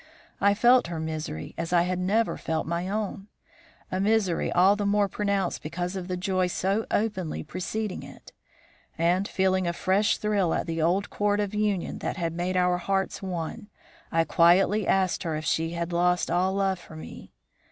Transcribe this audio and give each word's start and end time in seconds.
I 0.41 0.55
felt 0.55 0.87
her 0.87 0.99
misery 0.99 1.53
as 1.59 1.71
I 1.71 1.83
had 1.83 1.99
never 1.99 2.35
felt 2.35 2.65
my 2.65 2.89
own; 2.89 3.27
a 3.91 3.99
misery 3.99 4.51
all 4.51 4.75
the 4.75 4.83
more 4.87 5.07
pronounced 5.07 5.61
because 5.61 5.95
of 5.95 6.07
the 6.07 6.17
joy 6.17 6.47
so 6.47 6.87
openly 6.89 7.43
preceding 7.43 8.01
it; 8.01 8.31
and, 8.97 9.27
feeling 9.27 9.67
a 9.67 9.73
fresh 9.73 10.17
thrill 10.17 10.53
in 10.53 10.65
the 10.65 10.81
old 10.81 11.11
cord 11.11 11.39
of 11.39 11.53
union 11.53 11.99
that 11.99 12.17
had 12.17 12.33
made 12.33 12.57
our 12.57 12.79
hearts 12.79 13.21
one, 13.21 13.69
I 14.11 14.23
quietly 14.23 14.87
asked 14.87 15.21
her 15.21 15.35
if 15.35 15.45
she 15.45 15.73
had 15.73 15.93
lost 15.93 16.31
all 16.31 16.53
love 16.53 16.79
for 16.79 16.95
me. 16.95 17.31